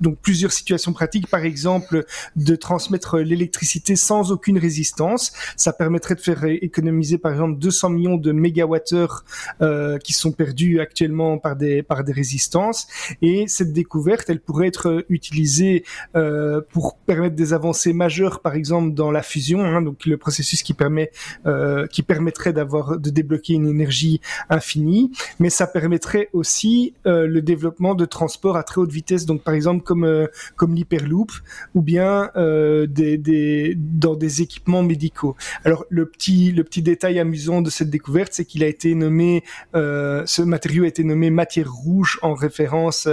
donc 0.00 0.18
plusieurs 0.18 0.52
situations 0.52 0.92
pratiques, 0.92 1.28
par 1.28 1.44
exemple, 1.44 2.04
de 2.36 2.56
transmettre 2.56 3.18
l'électricité 3.18 3.96
sans 3.96 4.32
aucune 4.32 4.58
résistance. 4.58 5.32
Ça 5.56 5.72
permettrait 5.72 6.13
de 6.14 6.20
faire 6.20 6.44
économiser, 6.44 7.18
par 7.18 7.32
exemple, 7.32 7.58
200 7.58 7.90
millions 7.90 8.16
de 8.16 8.32
mégawattheures 8.32 9.24
euh, 9.62 9.98
qui 9.98 10.12
sont 10.12 10.32
perdus 10.32 10.80
actuellement 10.80 11.38
par 11.38 11.56
des 11.56 11.82
par 11.82 12.04
des 12.04 12.12
résistances. 12.12 12.86
Et 13.22 13.46
cette 13.48 13.72
découverte, 13.72 14.28
elle 14.30 14.40
pourrait 14.40 14.68
être 14.68 15.04
utilisée 15.08 15.84
euh, 16.16 16.60
pour 16.70 16.96
permettre 16.96 17.36
des 17.36 17.52
avancées 17.52 17.92
majeures, 17.92 18.40
par 18.40 18.54
exemple, 18.54 18.94
dans 18.94 19.10
la 19.10 19.22
fusion, 19.22 19.60
hein, 19.64 19.82
donc 19.82 20.06
le 20.06 20.16
processus 20.16 20.62
qui 20.62 20.74
permet 20.74 21.10
euh, 21.46 21.86
qui 21.86 22.02
permettrait 22.02 22.52
d'avoir 22.52 22.98
de 22.98 23.10
débloquer 23.10 23.54
une 23.54 23.68
énergie 23.68 24.20
infinie, 24.50 25.12
mais 25.38 25.50
ça 25.50 25.66
permettrait 25.66 26.28
aussi 26.32 26.94
euh, 27.06 27.26
le 27.26 27.42
développement 27.42 27.94
de 27.94 28.04
transports 28.04 28.56
à 28.56 28.62
très 28.62 28.80
haute 28.80 28.92
vitesse, 28.92 29.26
donc 29.26 29.42
par 29.42 29.54
exemple 29.54 29.82
comme 29.82 30.28
comme 30.56 30.74
l'hyperloop 30.74 31.32
ou 31.74 31.82
bien 31.82 32.30
des, 32.34 33.18
des, 33.18 33.74
dans 33.76 34.14
des 34.14 34.42
équipements 34.42 34.82
médicaux. 34.82 35.36
Alors 35.64 35.84
le 35.88 36.03
le 36.04 36.64
petit 36.64 36.82
détail 36.82 37.18
amusant 37.18 37.62
de 37.62 37.70
cette 37.70 37.90
découverte, 37.90 38.32
c'est 38.32 38.44
qu'il 38.44 38.62
a 38.64 38.66
été 38.66 38.94
nommé 38.94 39.42
euh, 39.74 40.22
ce 40.26 40.42
matériau 40.42 40.84
a 40.84 40.86
été 40.86 41.04
nommé 41.04 41.30
matière 41.30 41.72
rouge 41.72 42.18
en 42.22 42.34
référence 42.34 43.06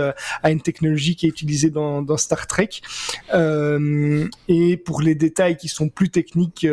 à 0.43 0.51
une 0.51 0.61
technologie 0.61 1.15
qui 1.15 1.25
est 1.25 1.29
utilisée 1.29 1.69
dans, 1.69 2.05
Star 2.17 2.47
Trek. 2.47 2.69
et 4.47 4.77
pour 4.77 5.01
les 5.01 5.15
détails 5.15 5.57
qui 5.57 5.67
sont 5.67 5.89
plus 5.89 6.09
techniques 6.09 6.67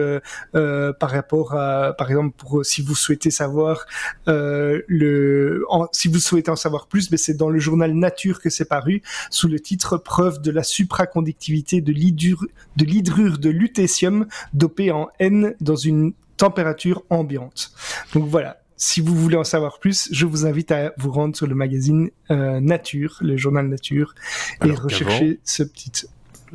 par 0.52 1.10
rapport 1.10 1.54
à 1.54 1.94
par 1.96 2.10
exemple 2.10 2.34
pour 2.36 2.64
si 2.64 2.82
vous 2.82 2.94
souhaitez 2.94 3.30
savoir 3.30 3.86
le 4.26 5.64
si 5.92 6.08
vous 6.08 6.18
souhaitez 6.18 6.50
en 6.50 6.56
savoir 6.56 6.86
plus, 6.86 7.10
mais 7.10 7.16
ben, 7.16 7.18
c'est 7.18 7.34
dans 7.34 7.48
le 7.48 7.58
journal 7.58 7.92
Nature 7.92 8.40
que 8.40 8.50
c'est 8.50 8.64
paru 8.64 9.02
sous 9.30 9.48
le 9.48 9.60
titre 9.60 9.96
preuve 9.96 10.40
de 10.40 10.50
la 10.50 10.62
supraconductivité 10.62 11.80
de 11.80 11.92
l'hydrure 11.92 13.38
de 13.38 13.50
lutécium 13.50 14.26
dopé 14.52 14.90
en 14.90 15.08
N 15.18 15.54
dans 15.60 15.76
une 15.76 16.07
température 16.38 17.02
ambiante. 17.10 17.72
Donc 18.14 18.26
voilà, 18.28 18.62
si 18.78 19.00
vous 19.00 19.14
voulez 19.14 19.36
en 19.36 19.44
savoir 19.44 19.80
plus, 19.80 20.08
je 20.12 20.24
vous 20.24 20.46
invite 20.46 20.70
à 20.70 20.92
vous 20.96 21.10
rendre 21.10 21.36
sur 21.36 21.46
le 21.46 21.54
magazine 21.54 22.10
euh, 22.30 22.60
Nature, 22.60 23.18
le 23.20 23.36
journal 23.36 23.66
Nature, 23.68 24.14
et 24.64 24.70
rechercher 24.70 25.40
ce 25.44 25.64
petit. 25.64 25.92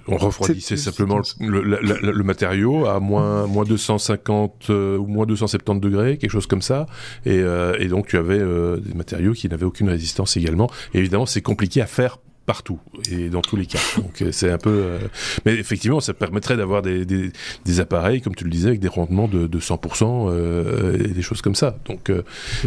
On 0.08 0.18
refroidissait 0.18 0.78
simplement 0.78 1.22
le, 1.40 2.24
matériau 2.24 2.88
à 2.88 3.00
moins, 3.00 3.46
moins 3.46 3.64
250 3.64 4.68
euh, 4.72 4.98
ou 4.98 5.06
moins 5.06 5.28
270 5.28 5.80
degrés, 5.80 6.18
quelque 6.18 6.32
chose 6.32 6.48
comme 6.48 6.64
ça. 6.64 6.88
Et, 7.26 7.38
euh, 7.38 7.76
et 7.78 7.90
donc 7.90 8.08
tu 8.08 8.18
avais 8.18 8.40
des 8.40 8.94
matériaux 8.96 9.34
qui 9.34 9.48
n'avaient 9.50 9.66
aucune 9.66 9.90
résistance 9.90 10.36
également. 10.36 10.72
Et 10.96 11.00
évidemment, 11.00 11.28
c'est 11.28 11.42
compliqué 11.42 11.80
à 11.82 11.86
faire 11.86 12.18
partout 12.46 12.80
et 13.10 13.30
dans 13.30 13.42
tous 13.42 13.56
les 13.56 13.66
cas. 13.66 13.80
Donc 13.98 14.22
euh, 14.22 14.32
c'est 14.32 14.50
un 14.50 14.58
peu, 14.58 14.70
euh, 14.70 15.00
mais 15.46 15.54
effectivement, 15.54 16.00
ça 16.00 16.14
permettrait 16.14 16.58
d'avoir 16.58 16.82
des, 16.82 17.06
des, 17.06 17.32
des, 17.66 17.80
appareils, 17.80 18.22
comme 18.22 18.36
tu 18.36 18.44
le 18.44 18.50
disais, 18.50 18.70
avec 18.70 18.80
des 18.80 18.88
rendements 18.88 19.28
de, 19.28 19.48
de 19.48 19.60
100% 19.60 20.30
euh, 20.30 20.98
et 21.04 21.08
des 21.10 21.22
choses 21.22 21.42
comme 21.42 21.56
ça. 21.56 21.78
Donc 21.86 22.12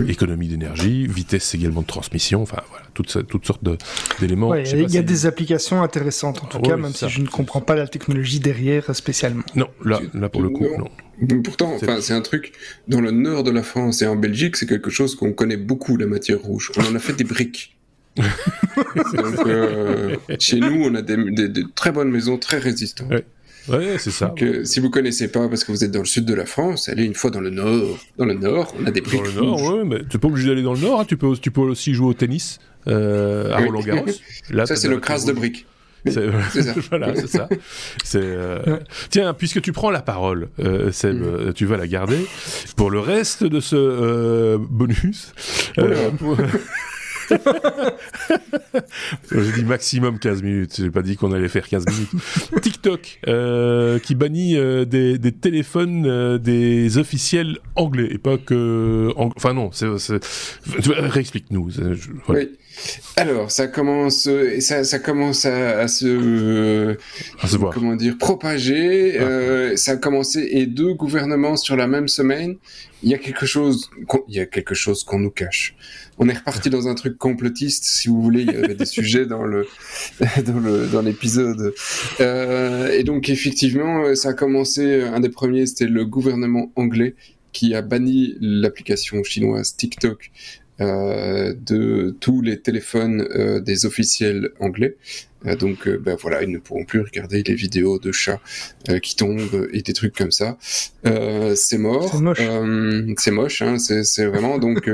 économie 0.09 0.49
d'énergie, 0.49 1.07
vitesse 1.07 1.55
également 1.55 1.83
de 1.83 1.87
transmission, 1.87 2.43
enfin 2.43 2.63
voilà, 2.71 2.87
toutes, 2.95 3.27
toutes 3.27 3.47
sortes 3.47 3.63
d'éléments. 4.21 4.55
il 4.55 4.91
y 4.91 4.99
a 4.99 5.03
des 5.03 5.27
applications 5.27 5.83
intéressantes 5.83 6.43
en 6.43 6.47
tout 6.47 6.61
cas, 6.61 6.77
même 6.77 6.93
si 6.93 7.09
je 7.09 7.21
ne 7.21 7.29
comprends 7.29 7.61
pas 7.61 7.75
la 7.75 7.87
technologie 7.87 8.41
derrière 8.41 8.95
spécialement. 8.95 9.45
Non, 9.55 9.69
là, 9.85 10.01
là 10.15 10.29
pour 10.29 10.43
le 10.43 10.51
coup, 10.51 10.67
non. 10.79 10.89
Pourtant, 11.43 11.73
enfin, 11.75 12.01
c'est 12.03 12.13
un 12.13 12.21
truc 12.21 12.53
dans 12.89 13.01
le 13.01 13.11
nord 13.11 13.43
de 13.43 13.51
la 13.51 13.63
France 13.63 14.03
et 14.03 14.07
en 14.07 14.17
Belgique, 14.17 14.57
c'est 14.57 14.67
quelque 14.67 14.91
chose 14.91 15.15
qu'on 15.15 15.33
connaît 15.33 15.57
beaucoup 15.57 15.97
la 15.97 16.07
matière 16.07 16.41
rouge. 16.41 16.73
On 16.77 16.83
en 16.83 16.95
a 16.95 16.99
fait 16.99 17.15
des 17.15 17.25
briques. 17.25 17.76
Donc, 19.15 19.47
euh, 19.47 20.17
chez 20.39 20.61
nous, 20.61 20.85
on 20.85 20.95
a 20.95 21.03
des, 21.03 21.49
des, 21.49 21.65
très 21.75 21.93
bonnes 21.93 22.11
maisons, 22.11 22.39
très 22.39 22.59
résistantes. 22.59 23.13
Ouais. 23.69 23.99
c'est 23.99 24.11
ça. 24.11 24.27
Donc, 24.27 24.43
euh, 24.43 24.65
si 24.65 24.81
vous 24.81 24.91
connaissez 24.91 25.29
pas, 25.29 25.49
parce 25.49 25.65
que 25.65 25.73
vous 25.73 25.85
êtes 25.85 25.91
dans 25.91 26.01
le 26.01 26.07
sud 26.07 26.25
de 26.25 26.35
la 26.35 26.47
France, 26.47 26.89
allez 26.89 27.05
une 27.05 27.15
fois 27.15 27.31
dans 27.31 27.41
le 27.41 27.51
nord. 27.51 27.99
Dans 28.17 28.25
le 28.25 28.35
nord, 28.35 28.75
on 28.81 28.87
a 28.87 28.91
des 28.91 29.01
briques 29.01 29.23
Dans 29.23 29.29
le 29.29 29.33
nord, 29.33 29.63
ouais, 29.63 29.85
mais 29.85 29.99
tu 30.09 30.19
pas 30.19 30.29
obligé 30.29 30.49
d'aller 30.49 30.63
dans 30.63 30.75
le 30.75 30.81
nord. 30.81 31.01
Hein. 31.01 31.05
tu 31.07 31.17
peux, 31.17 31.37
tu 31.37 31.51
peux 31.51 31.61
aussi 31.61 31.95
jouer 31.95 32.09
au 32.09 32.15
tennis 32.15 32.59
euh, 32.87 33.53
à 33.53 33.59
Roland 33.59 33.81
Garros. 33.81 34.07
ça, 34.67 34.77
c'est 34.77 34.89
le 34.89 34.99
crasse 34.99 35.25
de 35.25 35.33
briques. 35.33 35.67
C'est 36.07 36.63
ça. 36.63 36.75
voilà, 36.91 37.15
c'est 37.17 37.27
ça. 37.27 37.49
Euh... 38.15 38.79
Tiens, 39.11 39.35
puisque 39.35 39.61
tu 39.61 39.73
prends 39.73 39.91
la 39.91 40.03
parole, 40.03 40.49
euh, 40.61 40.93
Seb, 40.93 41.17
mm. 41.17 41.53
tu 41.55 41.67
vas 41.67 41.77
la 41.77 41.89
garder 41.89 42.19
pour 42.77 42.91
le 42.91 43.01
reste 43.01 43.45
de 43.45 43.61
ce 43.61 43.77
euh, 43.77 44.59
bonus. 44.59 45.33
Pour... 46.19 46.37
J'ai 49.31 49.53
dit 49.53 49.65
maximum 49.65 50.19
15 50.19 50.43
minutes. 50.43 50.75
J'ai 50.79 50.91
pas 50.91 51.03
dit 51.03 51.17
qu'on 51.17 51.33
allait 51.33 51.49
faire 51.49 51.69
15 51.69 51.85
minutes. 51.87 52.11
TikTok 52.63 53.21
euh, 53.27 53.99
qui 53.99 54.15
bannit 54.15 54.57
euh, 54.57 54.85
des, 54.85 55.19
des, 55.19 55.33
téléphones 55.33 56.07
euh, 56.07 56.39
des 56.39 56.99
officiels 56.99 57.59
anglais 57.75 58.09
et 58.11 58.19
pas 58.19 58.39
que. 58.39 59.13
Enfin 59.17 59.55
non, 59.55 59.71
réexplique-nous. 60.79 61.71
Oui. 62.29 62.51
Alors, 63.17 63.51
ça 63.51 63.67
commence, 63.67 64.29
ça, 64.61 64.85
ça 64.85 64.99
commence 64.99 65.45
à, 65.47 65.89
se, 65.89 66.97
à 67.41 67.47
se 67.47 67.57
voir. 67.57 67.73
comment 67.73 67.97
dire, 67.97 68.17
propager. 68.19 69.19
Ah. 69.19 69.23
Euh, 69.23 69.77
ça 69.77 69.93
a 69.93 69.97
commencé 69.97 70.47
et 70.51 70.67
deux 70.67 70.95
gouvernements 70.95 71.57
sur 71.57 71.77
la 71.77 71.87
même 71.87 72.09
semaine. 72.09 72.57
Il 73.03 73.11
y 73.11 73.15
a 73.15 73.19
quelque 73.19 73.47
chose, 73.47 73.91
il 74.29 74.35
y 74.35 74.41
a 74.41 74.47
quelque 74.47 74.75
chose 74.75 75.05
qu'on 75.05 75.19
nous 75.19 75.31
cache. 75.31 75.75
On 76.19 76.29
est 76.29 76.35
reparti 76.35 76.71
dans 76.71 76.89
un 76.89 76.95
truc 76.95 77.19
complotiste, 77.19 77.85
si 77.85 78.09
vous 78.09 78.21
voulez. 78.21 78.43
Il 78.43 78.53
y 78.53 78.57
avait 78.57 78.75
des 78.75 78.87
sujets 78.97 79.27
dans 79.27 79.45
le, 79.45 79.67
dans 80.45 80.59
le, 80.59 80.87
dans 80.87 81.03
l'épisode. 81.03 81.75
Euh, 82.21 82.91
et 82.93 83.05
donc, 83.05 83.29
effectivement, 83.29 84.15
ça 84.15 84.31
a 84.31 84.33
commencé. 84.35 85.03
Un 85.03 85.21
des 85.21 85.29
premiers, 85.29 85.67
c'était 85.67 85.87
le 85.87 86.05
gouvernement 86.05 86.73
anglais 86.77 87.15
qui 87.53 87.75
a 87.75 87.81
banni 87.81 88.35
l'application 88.39 89.23
chinoise 89.25 89.77
TikTok 89.77 90.31
euh, 90.31 90.66
de 90.81 92.17
tous 92.21 92.43
les 92.43 92.61
téléphones 92.61 93.27
euh, 93.35 93.61
des 93.61 93.87
officiels 93.87 94.51
anglais. 94.61 94.97
Euh, 95.47 95.57
donc, 95.57 95.87
euh, 95.87 95.99
ben 95.99 96.17
voilà, 96.21 96.43
ils 96.43 96.51
ne 96.51 96.59
pourront 96.59 96.85
plus 96.85 97.01
regarder 97.01 97.43
les 97.43 97.55
vidéos 97.55 97.99
de 97.99 98.13
chats 98.13 98.41
euh, 98.89 98.99
qui 98.99 99.17
tombent 99.17 99.69
et 99.73 99.83
des 99.83 99.93
trucs 99.93 100.15
comme 100.15 100.33
ça. 100.33 100.57
c'est 101.55 101.79
mort. 101.79 102.11
C'est 102.13 102.21
moche. 102.21 102.41
c'est 103.19 103.31
moche, 103.31 103.63
hein, 103.63 103.79
c'est 103.79 104.27
vraiment 104.27 104.59
donc 104.67 104.91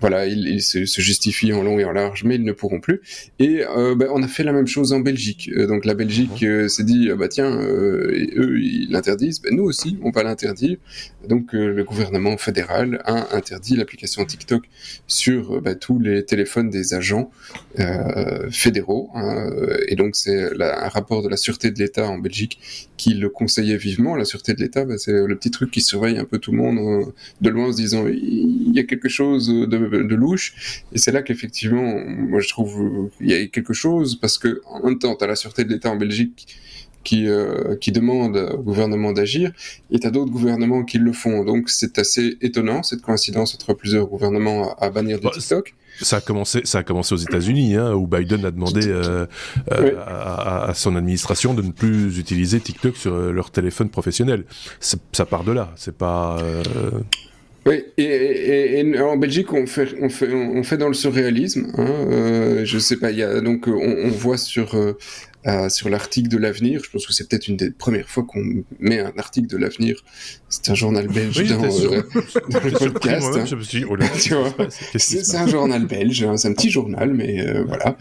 voilà, 0.00 0.26
ils, 0.26 0.62
se, 0.62 0.84
se, 0.84 1.00
justifient 1.00 1.54
en 1.54 1.62
long 1.62 1.78
et 1.78 1.84
en 1.84 1.92
large, 1.92 2.24
mais 2.24 2.34
ils 2.34 2.44
ne 2.44 2.52
pourront 2.52 2.80
plus. 2.80 3.00
Et 3.38 3.62
ben, 3.96 4.08
on 4.12 4.22
a 4.22 4.28
fait 4.28 4.44
la 4.44 4.52
même 4.52 4.66
chose 4.66 4.92
en 4.92 5.00
Belgique. 5.00 5.50
donc 5.54 5.84
la 5.84 5.94
Belgique 5.94 6.44
s'est 6.68 6.84
dit 6.84 7.08
bah 7.16 7.28
tiens, 7.28 7.58
eux 7.60 8.58
ils 8.60 8.90
l'interdisent, 8.90 9.40
ben, 9.40 9.54
nous 9.54 9.64
aussi 9.64 9.98
on 10.02 10.10
va 10.10 10.22
l'interdire. 10.22 10.76
Donc 11.26 11.52
le 11.52 11.82
gouvernement 11.84 12.36
fédéral 12.36 13.00
a 13.06 13.34
interdit 13.34 13.76
l'application 13.76 14.24
TikTok 14.24 14.64
sur 15.06 15.62
ben, 15.62 15.74
tous 15.74 15.98
les 15.98 16.24
téléphones 16.24 16.68
des 16.68 16.92
agents 16.92 17.30
fédéraux. 18.50 19.10
Hein, 19.14 19.50
et 19.88 19.93
donc 19.96 20.16
c'est 20.16 20.50
un 20.60 20.88
rapport 20.88 21.22
de 21.22 21.28
la 21.28 21.36
sûreté 21.36 21.70
de 21.70 21.78
l'État 21.78 22.08
en 22.08 22.18
Belgique 22.18 22.58
qui 22.96 23.14
le 23.14 23.28
conseillait 23.28 23.76
vivement. 23.76 24.16
La 24.16 24.24
sûreté 24.24 24.54
de 24.54 24.60
l'État, 24.60 24.84
bah, 24.84 24.98
c'est 24.98 25.12
le 25.12 25.36
petit 25.36 25.50
truc 25.50 25.70
qui 25.70 25.80
surveille 25.80 26.18
un 26.18 26.24
peu 26.24 26.38
tout 26.38 26.52
le 26.52 26.58
monde 26.58 26.78
euh, 26.78 27.12
de 27.40 27.50
loin 27.50 27.68
en 27.68 27.72
se 27.72 27.76
disant 27.76 28.06
il 28.06 28.72
y 28.74 28.78
a 28.78 28.84
quelque 28.84 29.08
chose 29.08 29.48
de, 29.48 30.14
louche. 30.14 30.82
Et 30.92 30.98
c'est 30.98 31.12
là 31.12 31.22
qu'effectivement, 31.22 31.98
moi 32.06 32.40
je 32.40 32.48
trouve 32.48 33.10
il 33.20 33.30
y 33.30 33.34
a 33.34 33.46
quelque 33.46 33.72
chose 33.72 34.18
parce 34.20 34.38
que 34.38 34.60
en 34.66 34.84
même 34.84 34.98
temps, 34.98 35.16
tu 35.16 35.24
as 35.24 35.26
la 35.26 35.36
sûreté 35.36 35.64
de 35.64 35.70
l'État 35.70 35.90
en 35.90 35.96
Belgique 35.96 36.46
qui, 37.04 37.28
euh, 37.28 37.76
qui 37.76 37.92
demande 37.92 38.36
au 38.36 38.62
gouvernement 38.62 39.12
d'agir, 39.12 39.52
et 39.90 39.98
tu 39.98 40.06
as 40.06 40.10
d'autres 40.10 40.32
gouvernements 40.32 40.84
qui 40.84 40.98
le 40.98 41.12
font. 41.12 41.44
Donc 41.44 41.70
c'est 41.70 41.98
assez 41.98 42.36
étonnant, 42.40 42.82
cette 42.82 43.02
coïncidence 43.02 43.54
entre 43.54 43.74
plusieurs 43.74 44.06
gouvernements 44.06 44.74
à, 44.76 44.90
bannir 44.90 45.18
de 45.18 45.24
bah, 45.24 45.30
TikTok. 45.32 45.74
Ça 46.00 46.16
a 46.16 46.20
commencé, 46.20 46.62
ça 46.64 46.78
a 46.78 46.82
commencé 46.82 47.14
aux 47.14 47.18
États-Unis, 47.18 47.76
hein, 47.76 47.92
où 47.92 48.06
Biden 48.06 48.44
a 48.44 48.50
demandé 48.50 48.88
euh, 48.88 49.26
euh, 49.70 49.92
à, 50.04 50.72
son 50.74 50.96
administration 50.96 51.54
de 51.54 51.62
ne 51.62 51.70
plus 51.70 52.18
utiliser 52.18 52.58
TikTok 52.58 52.96
sur 52.96 53.14
euh, 53.14 53.32
leur 53.32 53.52
téléphone 53.52 53.90
professionnel. 53.90 54.44
Ça 54.80 55.26
part 55.26 55.44
de 55.44 55.52
là. 55.52 55.72
C'est 55.76 55.96
pas. 55.96 56.38
Oui, 57.66 57.82
et, 57.96 58.84
en 59.00 59.16
Belgique, 59.16 59.52
on 59.52 59.66
fait, 59.66 59.94
on 60.00 60.10
fait, 60.10 60.32
on 60.32 60.62
fait 60.64 60.76
dans 60.76 60.88
le 60.88 60.94
surréalisme. 60.94 61.72
Hein, 61.78 62.64
je 62.64 62.78
sais 62.78 62.96
pas, 62.96 63.10
il 63.10 63.18
y 63.18 63.22
a 63.22 63.40
donc 63.40 63.68
on, 63.68 64.08
voit 64.08 64.36
sur 64.36 64.74
euh, 64.74 64.98
sur 65.68 65.88
l'article 65.88 66.28
de 66.28 66.38
l'avenir. 66.38 66.82
Je 66.84 66.90
pense 66.90 67.06
que 67.06 67.12
c'est 67.12 67.28
peut-être 67.28 67.48
une 67.48 67.56
des 67.56 67.70
premières 67.70 68.08
fois 68.08 68.24
qu'on 68.24 68.64
met 68.78 69.00
un 69.00 69.12
article 69.16 69.48
de 69.48 69.56
l'avenir. 69.56 70.02
C'est 70.48 70.70
un 70.70 70.74
journal 70.74 71.08
belge 71.08 71.48
dans, 71.48 71.64
euh, 71.64 72.02
le 72.14 72.90
podcast. 72.92 73.26
c'est 74.96 75.36
un 75.36 75.46
journal 75.46 75.86
belge, 75.86 76.22
hein, 76.22 76.36
c'est 76.36 76.48
un 76.48 76.52
petit 76.52 76.70
journal, 76.70 77.12
mais 77.12 77.40
euh, 77.40 77.64
voilà. 77.66 77.96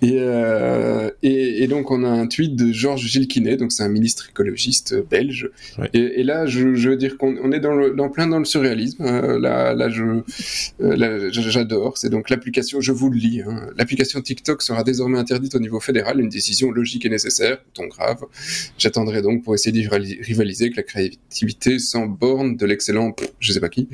Et, 0.00 0.16
euh, 0.16 1.10
et, 1.22 1.62
et, 1.62 1.68
donc 1.68 1.90
on 1.90 2.04
a 2.04 2.08
un 2.08 2.26
tweet 2.26 2.56
de 2.56 2.72
Georges 2.72 3.06
Gilles 3.06 3.28
donc 3.58 3.72
c'est 3.72 3.82
un 3.82 3.88
ministre 3.88 4.28
écologiste 4.30 4.94
belge. 5.10 5.50
Et, 5.92 6.20
et, 6.20 6.22
là, 6.22 6.46
je, 6.46 6.74
je 6.74 6.90
veux 6.90 6.96
dire 6.96 7.18
qu'on 7.18 7.52
est 7.52 7.60
dans, 7.60 7.74
le, 7.74 7.90
dans 7.90 8.08
plein 8.08 8.26
dans 8.26 8.38
le 8.38 8.44
surréalisme. 8.44 9.04
Hein. 9.04 9.38
là, 9.38 9.74
là, 9.74 9.90
je, 9.90 10.22
j'adore. 11.30 11.98
C'est 11.98 12.10
donc 12.10 12.30
l'application, 12.30 12.80
je 12.80 12.92
vous 12.92 13.10
le 13.10 13.18
lis. 13.18 13.42
Hein. 13.42 13.66
L'application 13.76 14.20
TikTok 14.20 14.62
sera 14.62 14.82
désormais 14.82 15.18
interdite 15.18 15.54
au 15.54 15.60
niveau 15.60 15.80
fédéral, 15.80 16.20
une 16.20 16.30
décision 16.30 16.70
logique 16.70 16.87
logique 16.88 17.04
et 17.04 17.10
nécessaire, 17.10 17.58
ton 17.74 17.86
grave. 17.86 18.24
J'attendrai 18.78 19.20
donc 19.20 19.44
pour 19.44 19.54
essayer 19.54 19.72
de 19.82 19.88
rivaliser 20.24 20.64
avec 20.64 20.76
la 20.76 20.82
créativité 20.82 21.78
sans 21.78 22.06
borne 22.06 22.56
de 22.56 22.64
l'excellent, 22.64 23.14
je 23.40 23.52
sais 23.52 23.60
pas 23.60 23.68
qui. 23.68 23.88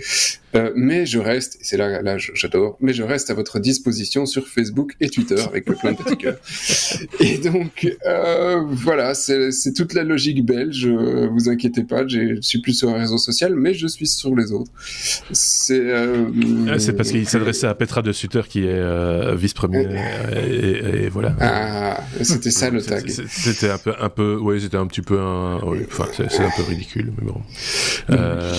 Euh, 0.55 0.73
mais 0.77 1.05
je 1.05 1.19
reste, 1.19 1.59
c'est 1.63 1.77
là, 1.77 2.01
là 2.01 2.17
j'adore, 2.17 2.77
mais 2.81 2.93
je 2.93 3.03
reste 3.03 3.31
à 3.31 3.35
votre 3.35 3.59
disposition 3.59 4.25
sur 4.25 4.47
Facebook 4.47 4.95
et 5.01 5.09
Twitter 5.09 5.41
avec 5.41 5.65
plein 5.65 5.93
de 5.93 5.97
petits 5.97 6.17
cœurs. 6.17 6.39
Et 7.19 7.39
donc, 7.39 7.89
euh, 8.07 8.63
voilà, 8.71 9.15
c'est 9.15 9.73
toute 9.75 9.95
la 9.95 10.05
logique 10.05 10.45
belge. 10.47 10.87
Euh, 10.87 11.29
vous 11.33 11.49
inquiétez 11.49 11.83
pas, 11.83 12.07
je 12.07 12.41
suis 12.41 12.61
plus 12.61 12.75
sur 12.75 12.91
un 12.91 12.99
réseau 12.99 13.19
social, 13.19 13.57
mais 13.57 13.75
je 13.75 13.89
suis 13.89 14.07
sur 14.07 14.37
les 14.37 14.53
autres. 14.53 14.71
C'est 15.33 15.93
ah, 15.93 16.79
c'est 16.79 16.93
parce 16.93 17.11
qu'il 17.11 17.29
s'adressait 17.29 17.67
à 17.67 17.75
Petra 17.75 18.03
de 18.03 18.13
Sutter 18.13 18.43
qui 18.49 18.65
est 18.65 19.35
vice-premier. 19.35 19.89
Et, 20.37 21.09
voilà. 21.09 21.35
Ah, 21.41 22.01
c'était 22.23 22.51
ça 22.51 22.71
le 22.71 22.81
c'était 23.29 23.71
un 23.71 23.79
peu, 23.79 23.93
un 23.99 24.09
peu, 24.09 24.37
ouais, 24.37 24.61
c'était 24.61 24.77
un 24.77 24.87
petit 24.87 25.03
peu 25.03 25.19
un, 25.19 25.57
enfin, 25.57 26.07
c'est 26.15 26.41
un 26.41 26.51
peu 26.57 26.63
ridicule, 26.63 27.13
mais 27.19 27.27
bon. 27.27 27.41
Euh, 28.11 28.53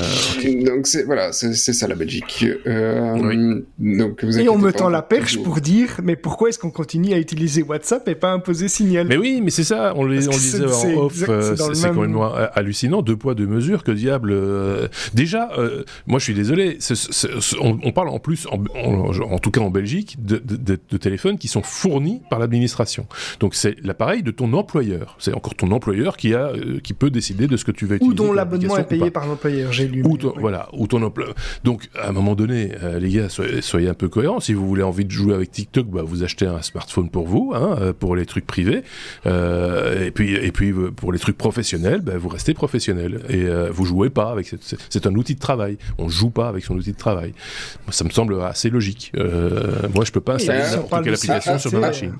donc 0.66 0.88
c'est 0.88 1.04
voilà, 1.04 1.32
c'est 1.32 1.56
ça 1.56 1.88
la 1.88 1.96
Belgique. 1.96 2.46
Euh, 2.66 3.62
donc 3.80 4.24
vous 4.24 4.40
et 4.40 4.50
on 4.50 4.58
me 4.58 4.72
tend 4.72 4.90
la 4.90 5.02
perche 5.02 5.42
pour 5.42 5.62
dire, 5.62 6.00
mais 6.04 6.16
pourquoi 6.16 6.50
est-ce 6.50 6.60
qu'on 6.60 6.72
continue 6.72 7.14
à 7.14 7.18
utiliser 7.18 7.64
WhatsApp 7.64 8.08
et 8.08 8.16
pas 8.16 8.32
imposer 8.32 8.68
Signal 8.68 9.08
Mais 9.08 9.18
oui, 9.18 9.42
mais 9.44 9.52
c'est 9.52 9.64
ça, 9.64 9.94
on, 9.96 10.06
les, 10.06 10.28
on 10.28 10.32
disait 10.32 10.66
en 10.66 10.98
off, 10.98 11.24
euh, 11.28 11.56
c'est 11.74 11.90
quand 11.90 12.02
même 12.02 12.18
hallucinant, 12.54 13.02
deux 13.02 13.18
poids 13.18 13.36
deux 13.36 13.48
mesures, 13.48 13.84
que 13.84 13.92
diable. 13.92 14.36
déjà, 15.14 15.50
moi 16.08 16.20
je 16.20 16.24
suis 16.24 16.34
désolé, 16.34 16.80
on, 17.62 17.92
parle 17.92 18.10
en 18.10 18.20
plus, 18.20 18.48
en, 18.48 19.40
tout 19.40 19.52
cas 19.52 19.62
en 19.62 19.70
Belgique, 19.70 20.18
de, 20.20 20.42
de 20.46 20.98
téléphones 20.98 21.38
qui 21.38 21.48
sont 21.48 21.64
fournis 21.64 22.22
par 22.30 22.40
l'administration. 22.40 23.08
Donc 23.40 23.56
c'est 23.56 23.76
l'appareil 23.84 24.15
de 24.22 24.32
ton 24.32 24.54
employeur. 24.54 25.16
C'est 25.20 25.34
encore 25.34 25.56
ton 25.56 25.72
employeur 25.72 26.18
qui, 26.18 26.34
a, 26.34 26.48
euh, 26.48 26.80
qui 26.82 26.94
peut 26.94 27.10
décider 27.10 27.48
de 27.48 27.58
ce 27.58 27.66
que 27.66 27.72
tu 27.72 27.86
vas 27.86 27.96
utiliser. 27.96 28.14
Ou 28.14 28.16
dont 28.16 28.34
l'abonnement 28.34 28.78
est 28.78 28.84
payé 28.84 29.12
par 29.12 29.28
l'employeur, 29.28 29.72
j'ai 29.72 29.88
lu. 29.88 30.04
Ou 30.06 30.18
Voilà, 30.38 30.68
ou 30.74 30.88
ton 30.88 31.02
employeur. 31.02 31.34
Donc, 31.64 31.90
à 32.00 32.10
un 32.10 32.12
moment 32.12 32.36
donné, 32.36 32.72
euh, 32.84 33.00
les 33.00 33.10
gars, 33.10 33.30
soyez, 33.30 33.90
un 33.90 33.94
peu 33.94 34.10
cohérents. 34.10 34.40
Si 34.40 34.54
vous 34.54 34.68
voulez 34.68 34.84
envie 34.84 35.06
de 35.06 35.12
jouer 35.12 35.34
avec 35.34 35.52
TikTok, 35.52 35.88
bah, 35.88 36.02
vous 36.04 36.24
achetez 36.24 36.46
un 36.46 36.62
smartphone 36.62 37.10
pour 37.10 37.28
vous, 37.28 37.54
hein, 37.56 37.78
euh, 37.80 37.94
pour 37.94 38.16
les 38.16 38.26
trucs 38.26 38.46
privés. 38.46 38.84
et 39.26 40.12
puis, 40.12 40.34
et 40.36 40.52
puis 40.52 40.74
pour 40.96 41.12
les 41.12 41.20
trucs 41.20 41.38
professionnels, 41.38 42.02
bah, 42.02 42.18
vous 42.18 42.30
restez 42.30 42.54
professionnel. 42.54 43.22
Et 43.30 43.46
vous 43.72 43.86
jouez 43.86 44.10
pas 44.10 44.32
avec. 44.32 44.52
C'est 44.90 45.08
un 45.08 45.16
outil 45.16 45.36
de 45.36 45.40
travail. 45.40 45.78
On 45.98 46.10
joue 46.10 46.30
pas 46.30 46.48
avec 46.48 46.64
son 46.64 46.76
outil 46.76 46.92
de 46.92 46.98
travail. 46.98 47.34
Ça 47.90 48.04
me 48.04 48.10
semble 48.10 48.40
assez 48.42 48.70
logique. 48.70 49.12
moi, 49.94 50.06
je 50.06 50.12
peux 50.12 50.22
pas 50.22 50.36
installer 50.36 50.60
n'importe 50.60 51.04
quelle 51.04 51.14
application 51.14 51.60
sur 51.60 51.72
ma 51.74 51.80
machine. 51.80 52.14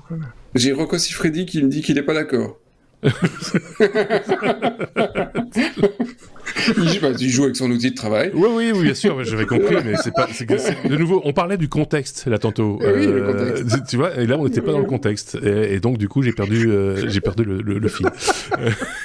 J'ai 0.56 0.72
Rocco 0.72 0.98
Freddy 0.98 1.46
qui 1.46 1.62
me 1.62 1.68
dit 1.68 1.82
qu'il 1.82 1.94
n'est 1.96 2.02
pas 2.02 2.14
d'accord. 2.14 2.58
il, 7.20 7.30
joue 7.30 7.44
avec 7.44 7.56
son 7.56 7.70
outil 7.70 7.90
de 7.90 7.94
travail. 7.94 8.30
Oui, 8.34 8.48
oui, 8.52 8.72
oui 8.74 8.82
bien 8.84 8.94
sûr, 8.94 9.22
j'avais 9.24 9.46
compris, 9.46 9.76
mais 9.84 9.94
c'est 10.02 10.12
pas. 10.12 10.26
de 10.26 10.96
nouveau, 10.96 11.20
on 11.24 11.32
parlait 11.32 11.56
du 11.56 11.68
contexte 11.68 12.26
là 12.26 12.38
tantôt. 12.38 12.78
oui, 12.80 13.06
le 13.06 13.22
euh, 13.22 13.32
contexte. 13.32 13.86
Tu 13.88 13.96
vois, 13.96 14.16
et 14.16 14.26
là 14.26 14.36
on 14.38 14.44
n'était 14.44 14.60
pas 14.60 14.72
dans 14.72 14.78
le 14.78 14.86
contexte, 14.86 15.38
et, 15.42 15.80
donc 15.80 15.98
du 15.98 16.08
coup 16.08 16.22
j'ai 16.22 16.32
perdu, 16.32 16.70
euh, 16.70 17.08
j'ai 17.08 17.20
perdu 17.20 17.44
le, 17.44 17.60
le, 17.60 17.88
fil. 17.88 18.06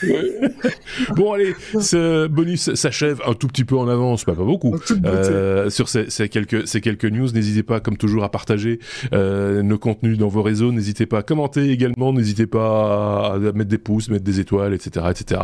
bon 1.16 1.34
allez, 1.34 1.56
ce 1.80 2.28
bonus 2.28 2.74
s'achève 2.74 3.22
un 3.26 3.34
tout 3.34 3.48
petit 3.48 3.66
peu 3.66 3.78
en 3.78 3.88
avance, 3.88 4.24
pas, 4.24 4.34
pas 4.34 4.44
beaucoup. 4.44 4.76
Euh, 5.06 5.70
sur 5.70 5.90
ces, 5.90 6.10
ces, 6.10 6.30
quelques 6.30 6.68
ces 6.68 6.82
quelques 6.82 7.06
news, 7.06 7.32
n'hésitez 7.32 7.64
pas, 7.64 7.80
comme 7.80 7.98
toujours, 7.98 8.24
à 8.24 8.32
partager 8.32 8.80
nos 9.12 9.78
contenus 9.78 10.18
dans 10.18 10.28
vos 10.28 10.42
réseaux. 10.42 10.72
N'hésitez 10.72 11.06
pas 11.06 11.20
à 11.20 11.24
commenter 11.24 11.70
également. 11.70 12.14
N'hésitez 12.14 12.48
pas 12.48 13.34
à 13.34 13.40
mettre 13.40 13.70
des 13.70 13.78
pouces, 13.78 14.10
mettre 14.10 14.24
des 14.24 14.40
étoiles, 14.40 14.74
etc., 14.74 15.08
etc. 15.10 15.42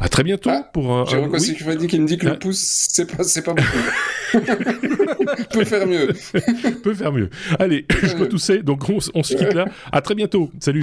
À 0.00 0.08
très 0.08 0.22
bientôt 0.22 0.50
ah, 0.52 0.68
pour 0.72 0.92
un 0.92 1.04
aussi 1.36 1.56
oui. 1.66 1.86
qui 1.86 2.00
me 2.00 2.06
dit 2.06 2.18
que 2.18 2.26
le 2.26 2.32
ah. 2.32 2.36
pouce, 2.36 2.86
c'est 2.90 3.10
pas, 3.10 3.22
c'est 3.24 3.42
pas 3.42 3.54
beaucoup. 3.54 3.68
peut 5.52 5.64
faire 5.64 5.86
mieux. 5.86 6.12
peut 6.82 6.94
faire 6.94 7.12
mieux. 7.12 7.30
Allez, 7.58 7.86
je 8.02 8.14
peux 8.14 8.28
tousser, 8.28 8.62
donc 8.62 8.88
on, 8.88 8.98
on 9.14 9.22
se 9.22 9.34
quitte 9.34 9.54
là. 9.54 9.66
À 9.92 10.00
très 10.00 10.14
bientôt. 10.14 10.50
Salut. 10.60 10.82